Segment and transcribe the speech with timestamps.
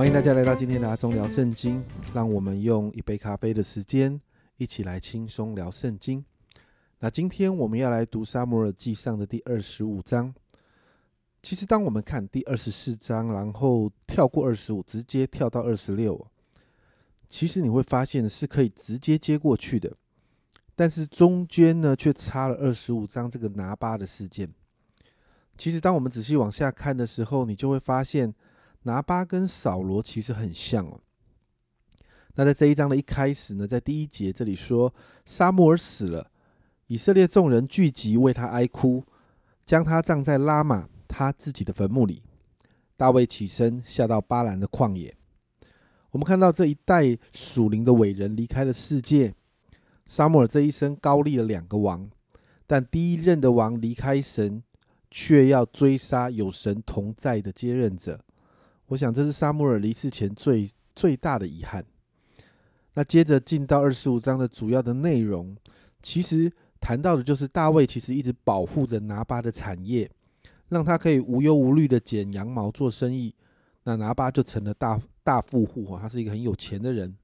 [0.00, 1.84] 欢迎大家来到今天的阿忠聊圣经，
[2.14, 4.18] 让我们用一杯咖啡的时间，
[4.56, 6.24] 一起来轻松聊圣经。
[7.00, 10.34] 那今天我们要来读沙摩尔记上的第二十五章。
[11.42, 16.26] 其实，当我们看第二十四章，然后跳过二十五，直接跳到二十六，
[17.28, 19.94] 其实你会发现是可以直接接过去的。
[20.74, 24.50] 但是中间呢，却差了二十五章这个拿巴的事件。
[25.58, 28.34] 其实，当我们仔细往下看的时候，你就会发现。
[28.82, 31.00] 拿巴跟扫罗其实很像哦。
[32.34, 34.94] 那在这一章的一开始呢，在第一节这里说，
[35.24, 36.30] 沙摩尔死了，
[36.86, 39.04] 以色列众人聚集为他哀哭，
[39.66, 42.22] 将他葬在拉玛他自己的坟墓里。
[42.96, 45.14] 大卫起身下到巴兰的旷野。
[46.10, 49.34] 我们看到这一代属灵的伟人离开了世界。
[50.06, 52.10] 沙摩尔这一生高立了两个王，
[52.66, 54.62] 但第一任的王离开神，
[55.10, 58.24] 却要追杀有神同在的接任者。
[58.90, 61.84] 我想这是沙穆尔离世前最最大的遗憾。
[62.94, 65.56] 那接着进到二十五章的主要的内容，
[66.02, 70.10] 其实谈到的就是大卫其实一直保护着拿巴的产业，
[70.68, 73.32] 让他可以无忧无虑的剪羊毛做生意。
[73.84, 77.16] 那拿巴就成了大大富户哈，他是一个很有钱的人。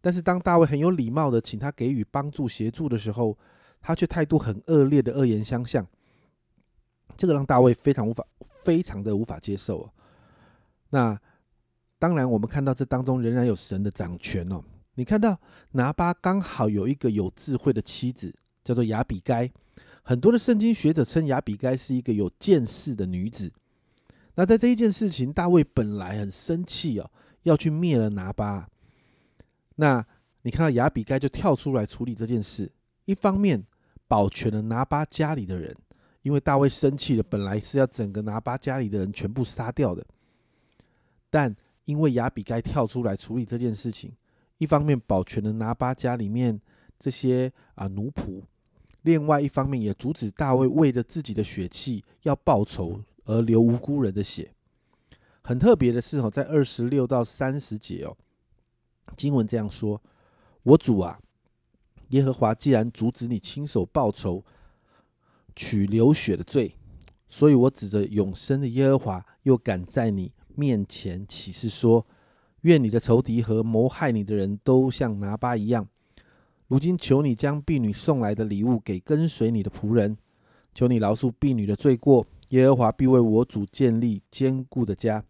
[0.00, 3.38] 但是当大卫很有礼貌的请他给予帮助协助的时候，
[3.80, 5.86] 他却态度很恶劣的恶言相向，
[7.16, 9.88] 这个让大卫非常无法非常的无法接受。
[10.90, 11.18] 那
[11.98, 14.62] 当然，我们看到这当中仍然有神的掌权哦。
[14.94, 15.38] 你看到
[15.72, 18.34] 拿巴刚好有一个有智慧的妻子，
[18.64, 19.50] 叫做亚比该。
[20.02, 23.52] 很多的圣经学者称亚比该是一个有见识的女子。
[24.36, 27.10] 那在这一件事情，大卫本来很生气哦，
[27.42, 28.68] 要去灭了拿巴。
[29.76, 30.06] 那
[30.42, 32.70] 你看到亚比该就跳出来处理这件事，
[33.06, 33.64] 一方面
[34.06, 35.74] 保全了拿巴家里的人，
[36.22, 40.06] 因为大卫生气了，本来是要整个拿巴家里的人全部杀掉的。
[41.30, 41.54] 但
[41.84, 44.12] 因为亚比该跳出来处理这件事情，
[44.58, 46.60] 一方面保全了拿巴家里面
[46.98, 48.42] 这些啊奴仆，
[49.02, 54.52] 另外一方面也阻止大卫为着自己的血气要报仇而流无辜人的血。
[55.42, 58.16] 很特别的是哦，在二十六到三十节哦，
[59.16, 60.02] 经文这样说
[60.64, 61.20] ：“我主啊，
[62.08, 64.44] 耶和华既然阻止你亲手报仇，
[65.54, 66.74] 取流血的罪，
[67.28, 72.04] 所以我指着永生的耶和华，又敢在你。”面前起誓说
[72.62, 75.86] ：“愿你的仇敌和谋害你的人都像拿巴一样。
[76.66, 80.16] 如今求你将婢女送来的礼物给跟随你的仆人，
[80.74, 82.26] 求你饶恕婢女的罪过。
[82.48, 85.22] 耶和华必为我主建立坚固的家，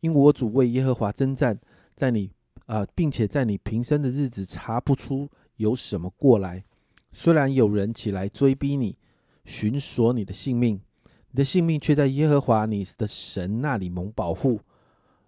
[0.00, 1.58] 因我主为耶和华征战，
[1.94, 2.30] 在你
[2.66, 6.64] 啊，并且在你平生的日子查不出有什么过来。
[7.12, 8.96] 虽然有人起来追逼你，
[9.44, 10.80] 寻索你的性命。”
[11.32, 14.58] 你的性命却在耶和华你的神那里蒙保护，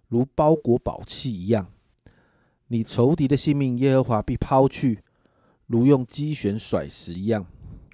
[0.09, 1.71] 如包裹宝器一样。
[2.67, 4.99] 你仇敌的性命，耶和华必抛去，
[5.65, 7.45] 如用机旋甩石一样。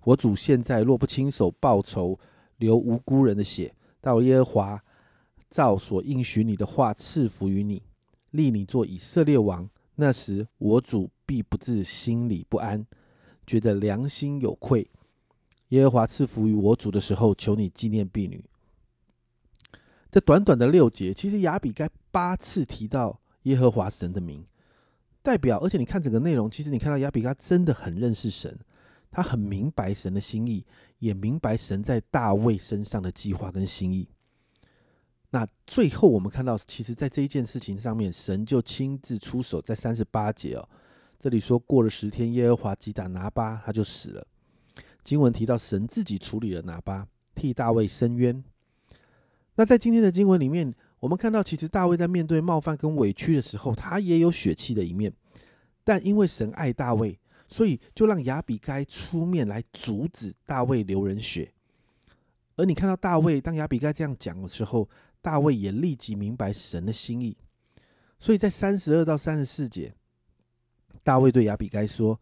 [0.04, 2.20] 我主现在若不亲手报仇，
[2.58, 4.84] 流无辜人的血，到耶和华
[5.50, 7.82] 照所应许你的话赐福于你，
[8.32, 12.86] 立你做以色列王，那时我主必不至心里不安，
[13.48, 14.88] 觉得良心有愧。
[15.70, 18.44] 耶和华赐福于我主的时候，求你纪念婢女。
[20.16, 24.46] 这短短的六节，其实亚比该八次提到耶和华神的名，
[25.22, 25.60] 代表。
[25.60, 28.58] 而且你看整个内容，其实你看到亚比该真的很认识神，
[29.12, 30.66] 他很明白神的心意，
[31.00, 34.08] 也明白神在大卫身上的计划跟心意。
[35.32, 40.66] 那最后我们看到，其实在这一件事情上面，神就亲自出手，在三十八节哦，
[41.20, 44.26] 这里说过了十天，耶和华击打拿巴，他就死了。
[45.04, 47.06] 经文提到神自己处理了拿巴，
[47.36, 48.42] 替大卫伸冤。
[49.56, 55.14] 那在今天的经文里面，我们看到其实大卫在面对冒犯跟委屈的时候，他也有血气的一面。
[55.84, 61.52] 但因为神爱大卫，所以就让亚比该出面来阻止大卫流人血。
[62.56, 64.90] 而你看到大卫当亚比该这样讲的时候，
[65.22, 67.38] 大卫也立即明白神的心意。
[68.20, 69.94] 所以在三十二到三十四节，
[71.04, 72.20] 大卫对亚比该说。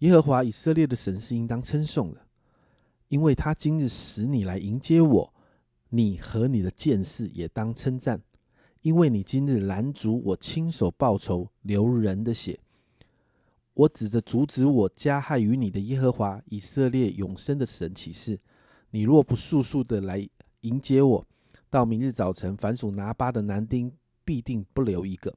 [0.00, 2.20] 耶和华以色列的神是应当称颂的，
[3.08, 5.34] 因为他今日使你来迎接我，
[5.88, 8.20] 你和你的剑士也当称赞，
[8.82, 12.58] 因为你今日拦阻我亲手报仇流人的血。
[13.74, 18.38] 我指着阻止我加害于你的耶和华以色列永生的神起誓：
[18.90, 20.28] 你若不速速的来
[20.62, 21.26] 迎接我，
[21.68, 23.92] 到明日早晨，凡属拿巴的男丁
[24.24, 25.34] 必定不留一个。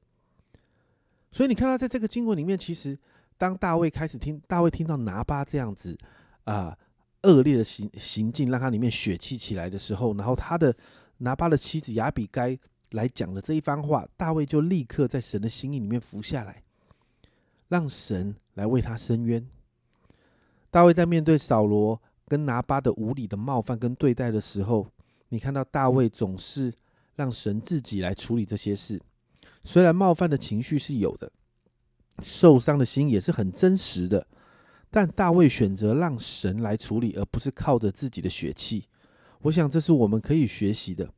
[1.31, 2.97] 所以你看到，在这个经文里面，其实。
[3.37, 5.97] 当大卫开始听大卫听到拿巴这样子
[6.43, 6.77] 啊
[7.23, 10.75] 恶劣的行行径，让他里面血气起来的时候，然后他的
[11.17, 12.57] 拿巴的妻子亚比该
[12.91, 16.63] 来讲了这一番话，大卫就立刻在神的心意里面服下来，
[17.67, 19.45] 让神来为他伸冤。
[20.71, 24.87] 大卫在面对扫罗跟拿巴的无理的冒犯跟对待的时候，
[25.29, 26.73] 你看到大卫总是
[27.15, 29.01] 让神自己来处理这些事。
[29.63, 31.31] 虽然冒犯的情绪是有的，
[32.23, 34.25] 受伤的心也是很真实的，
[34.91, 38.85] 但大卫选择让神来处理，而不是靠着自己的血气。
[39.41, 41.13] 我想这是我们可以学习的。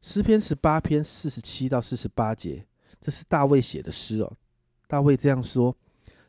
[0.00, 2.66] 诗篇十八篇四十七到四十八节，
[3.00, 4.32] 这是大卫写的诗哦。
[4.88, 5.76] 大卫这样说：“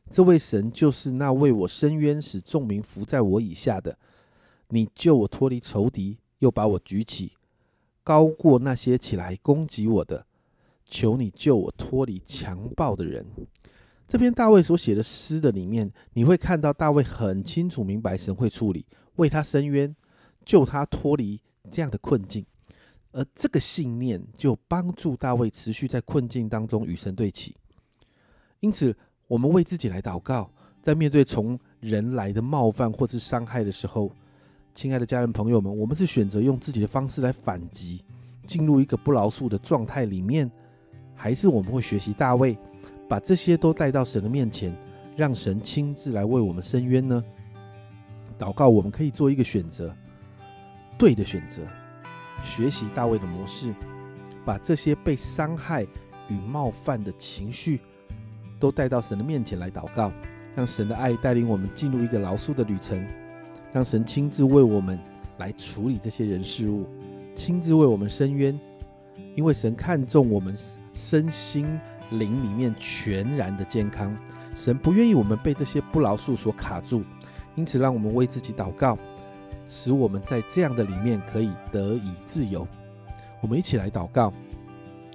[0.10, 3.98] 这位神就是那为我伸冤，使众民伏在我以下的。
[4.70, 7.34] 你救我脱离仇敌，又把我举起，
[8.04, 10.26] 高过那些起来攻击我的。
[10.86, 13.26] 求你救我脱离强暴的人。”
[14.08, 18.86] 这篇大卫所写的诗的里面，你会看到大卫很清楚明白神会处理，
[19.18, 19.94] 为他伸冤，
[20.46, 22.46] 救他脱离这样的困境。
[23.12, 27.54] 而这个信念就帮助大卫持续在困境当中与神对齐。
[28.62, 28.96] 因此，
[29.28, 30.50] 我们为自己来祷告，
[30.82, 34.10] 在面对从人来的冒犯或是伤害的时候，
[34.74, 38.06] 亲爱的家人朋友们，我们是选择用自己的方式来反击，
[38.46, 40.50] 进入一个不饶恕的状态里面，
[41.14, 42.58] 还是我们会学习大卫，
[43.08, 44.76] 把这些都带到神的面前，
[45.16, 47.24] 让神亲自来为我们伸冤呢？
[48.38, 49.96] 祷告，我们可以做一个选择，
[50.98, 51.62] 对的选择。
[52.44, 53.74] 学习大卫的模式，
[54.46, 55.84] 把这些被伤害
[56.28, 57.80] 与冒犯的情绪，
[58.60, 60.12] 都带到神的面前来祷告，
[60.56, 63.04] 让神的爱带领我们进入一个饶恕的旅程，
[63.74, 65.00] 让神亲自为我们
[65.40, 66.86] 来处理这些人事物，
[67.36, 68.60] 亲自为我们伸冤，
[69.36, 70.56] 因为神看重我们
[70.94, 71.66] 身心
[72.12, 74.16] 灵里面全然的健康，
[74.56, 77.04] 神不愿意我们被这些不饶恕所卡住，
[77.56, 78.98] 因此让我们为自己祷告。
[79.70, 82.66] 使我们在这样的里面可以得以自由。
[83.42, 84.34] 我们一起来祷告，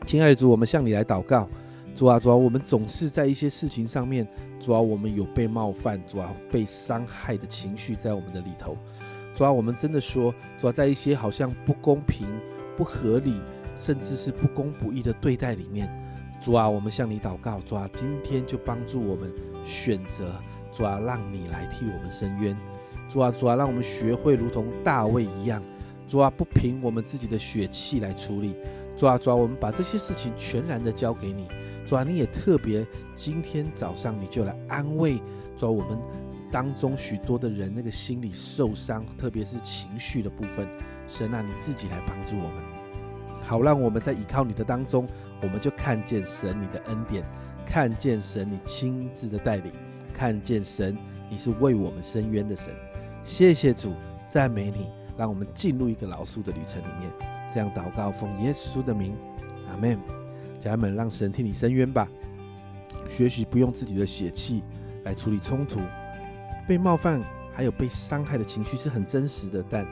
[0.07, 1.49] 亲爱的主，我们向你来祷告。
[1.95, 4.27] 主啊，主啊，我们总是在一些事情上面，
[4.61, 8.77] 主啊，我们有被冒犯，主啊，被伤害的情绪在我们的里头。
[9.35, 12.27] 主啊，我们真的说，主啊，在一些好像不公平、
[12.77, 13.41] 不合理，
[13.75, 15.89] 甚至是不公不义的对待里面，
[16.43, 19.33] 主啊，我们向你祷告，主啊，今天就帮助我们
[19.65, 20.35] 选择，
[20.73, 22.57] 主啊，让你来替我们伸冤。
[23.09, 25.63] 主啊，主啊，让我们学会如同大卫一样，
[26.09, 28.57] 主啊，不凭我们自己的血气来处理。
[28.97, 31.47] 主啊，主啊，我们把这些事情全然的交给你。
[31.87, 32.85] 主啊，你也特别
[33.15, 35.21] 今天早上你就来安慰，
[35.57, 35.97] 主啊，我们
[36.51, 40.67] 当中许多的人那个心里受伤，特别是情绪的部分。
[41.07, 42.65] 神啊，你自己来帮助我们，
[43.45, 45.07] 好让我们在依靠你的当中，
[45.41, 47.25] 我们就看见神你的恩典，
[47.67, 49.73] 看见神你亲自的带领，
[50.13, 50.97] 看见神
[51.29, 52.73] 你是为我们伸冤的神。
[53.25, 53.93] 谢谢主，
[54.27, 57.11] 赞美你，让我们进入一个老树的旅程里面。
[57.53, 59.15] 这样祷告，奉耶稣的名，
[59.71, 59.99] 阿门。
[60.59, 62.09] 家人们，让神替你伸冤吧。
[63.07, 64.63] 学习不用自己的血气
[65.05, 65.81] 来处理冲突，
[66.67, 67.21] 被冒犯
[67.53, 69.87] 还有被伤害的情绪是很真实的，但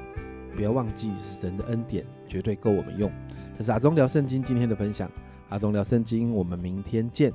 [0.55, 3.11] 不要忘记神的恩典绝对够我们用。
[3.61, 5.07] 这是阿忠聊圣经今天的分享，
[5.51, 7.31] 阿忠聊圣经，我们明天见。